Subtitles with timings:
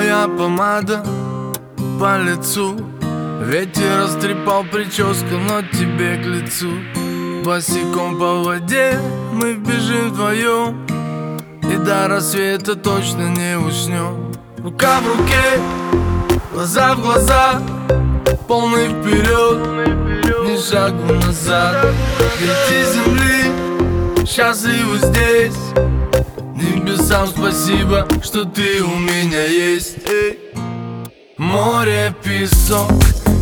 [0.00, 1.04] твоя помада
[2.00, 2.74] по лицу.
[3.42, 6.70] Ветер растрепал прическу, но тебе к лицу.
[7.44, 8.98] Босиком по воде
[9.30, 10.86] мы бежим вдвоем.
[11.70, 14.32] И до рассвета точно не уснем.
[14.56, 15.60] Рука в руке,
[16.50, 17.60] глаза в глаза.
[18.48, 19.58] Полный вперед,
[20.46, 21.88] ни шагу назад.
[22.38, 25.99] Дети земли, счастливы здесь
[26.90, 29.98] Небесам спасибо, что ты у меня есть.
[31.38, 32.90] Море, песок,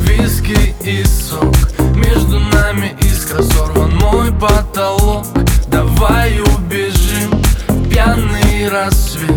[0.00, 1.54] виски и сок.
[1.94, 5.26] Между нами искра сорван мой потолок.
[5.68, 7.30] Давай убежим
[7.68, 9.30] в пьяный рассвет.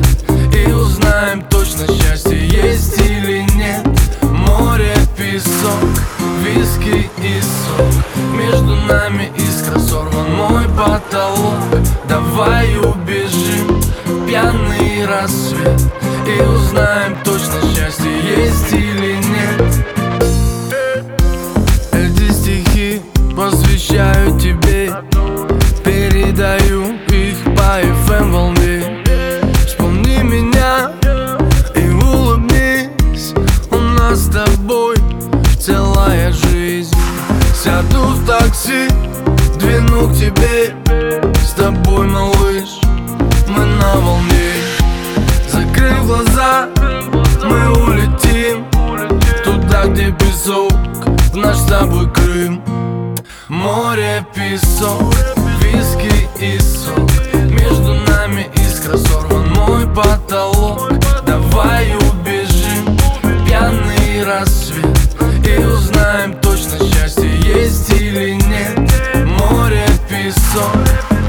[0.56, 3.86] И узнаем точно счастье есть или нет.
[4.24, 5.84] Море, песок,
[6.42, 7.94] виски и сок.
[8.34, 11.60] Между нами искра сорван мой потолок.
[12.08, 12.99] Давай убежим
[15.22, 15.82] рассвет
[16.26, 19.86] И узнаем точно счастье есть или нет.
[21.92, 23.02] Эти стихи
[23.36, 24.94] посвящаю тебе.
[25.84, 29.04] Передаю их по FM волне.
[29.66, 30.92] Вспомни меня
[31.76, 33.34] и улыбнись.
[33.72, 34.96] У нас с тобой
[35.60, 36.96] целая жизнь.
[37.56, 38.88] Сяду в такси,
[39.58, 40.79] двину к тебе
[49.80, 50.72] Туда, где песок,
[51.32, 52.62] в наш с тобой Крым.
[53.48, 55.14] Море, песок,
[55.62, 57.10] виски и сок.
[57.34, 60.92] Между нами искра сорван мой потолок.
[61.26, 62.98] Давай убежим
[63.46, 64.86] пьяный рассвет.
[65.46, 68.80] И узнаем точно счастье есть или нет.
[69.26, 70.76] Море, песок,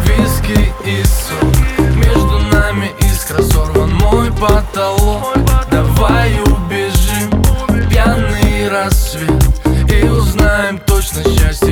[0.05, 1.97] виски и сок.
[1.97, 5.00] Между нами искра сорван мой потолок
[11.13, 11.70] конечно, счастье.